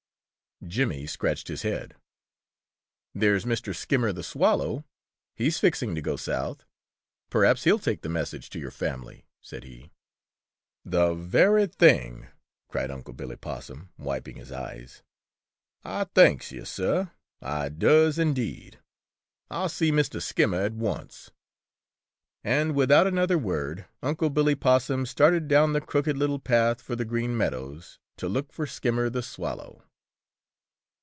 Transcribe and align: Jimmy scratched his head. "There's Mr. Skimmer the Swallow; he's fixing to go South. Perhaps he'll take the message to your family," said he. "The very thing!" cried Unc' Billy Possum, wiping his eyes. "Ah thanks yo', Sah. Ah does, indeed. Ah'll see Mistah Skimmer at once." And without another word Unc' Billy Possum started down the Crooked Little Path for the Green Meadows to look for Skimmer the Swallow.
Jimmy 0.67 1.07
scratched 1.07 1.47
his 1.47 1.63
head. 1.63 1.95
"There's 3.15 3.45
Mr. 3.45 3.75
Skimmer 3.75 4.13
the 4.13 4.21
Swallow; 4.21 4.85
he's 5.35 5.57
fixing 5.57 5.95
to 5.95 6.03
go 6.03 6.15
South. 6.15 6.65
Perhaps 7.31 7.63
he'll 7.63 7.79
take 7.79 8.03
the 8.03 8.09
message 8.09 8.47
to 8.51 8.59
your 8.59 8.69
family," 8.69 9.25
said 9.41 9.63
he. 9.63 9.89
"The 10.85 11.15
very 11.15 11.65
thing!" 11.65 12.27
cried 12.67 12.91
Unc' 12.91 13.17
Billy 13.17 13.37
Possum, 13.37 13.89
wiping 13.97 14.35
his 14.35 14.51
eyes. 14.51 15.01
"Ah 15.83 16.05
thanks 16.13 16.51
yo', 16.51 16.63
Sah. 16.63 17.07
Ah 17.41 17.67
does, 17.69 18.19
indeed. 18.19 18.77
Ah'll 19.49 19.67
see 19.67 19.91
Mistah 19.91 20.21
Skimmer 20.21 20.61
at 20.61 20.73
once." 20.73 21.31
And 22.43 22.75
without 22.75 23.07
another 23.07 23.35
word 23.39 23.87
Unc' 24.03 24.31
Billy 24.31 24.53
Possum 24.53 25.07
started 25.07 25.47
down 25.47 25.73
the 25.73 25.81
Crooked 25.81 26.19
Little 26.19 26.39
Path 26.39 26.83
for 26.83 26.95
the 26.95 27.03
Green 27.03 27.35
Meadows 27.35 27.97
to 28.17 28.29
look 28.29 28.53
for 28.53 28.67
Skimmer 28.67 29.09
the 29.09 29.23
Swallow. 29.23 29.81